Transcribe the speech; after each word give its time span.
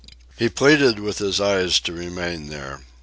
He 0.35 0.49
pleaded 0.49 0.97
with 0.97 1.19
his 1.19 1.39
eyes 1.39 1.79
to 1.81 1.93
remain 1.93 2.47
there. 2.49 2.81